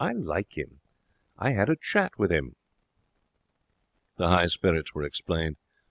[0.03, 0.79] I like him.
[1.37, 2.55] I had a chat with him.'
[4.17, 5.57] The high spirits were explained.